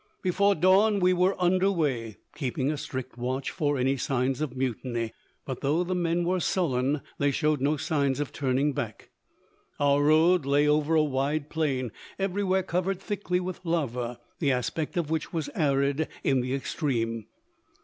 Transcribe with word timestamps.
Before 0.23 0.55
dawn 0.55 0.99
we 0.99 1.13
were 1.13 1.39
under 1.39 1.71
way, 1.71 2.17
keeping 2.35 2.71
a 2.71 2.77
strict 2.79 3.19
watch 3.19 3.51
for 3.51 3.77
any 3.77 3.97
signs 3.97 4.41
of 4.41 4.57
mutiny. 4.57 5.13
But, 5.45 5.61
though 5.61 5.83
the 5.83 5.93
men 5.93 6.23
were 6.23 6.39
sullen, 6.39 7.01
they 7.19 7.29
showed 7.29 7.61
no 7.61 7.77
signs 7.77 8.19
of 8.19 8.33
turning 8.33 8.73
back. 8.73 9.11
Our 9.79 10.01
road 10.05 10.43
lay 10.43 10.67
over 10.67 10.95
a 10.95 11.03
wide 11.03 11.51
plain, 11.51 11.91
everywhere 12.17 12.63
covered 12.63 12.99
thickly 12.99 13.39
with 13.39 13.59
lava, 13.63 14.19
the 14.39 14.51
aspect 14.51 14.97
of 14.97 15.11
which 15.11 15.31
was 15.33 15.49
arid 15.53 16.07
in 16.23 16.41
the 16.41 16.55
extreme. 16.55 17.27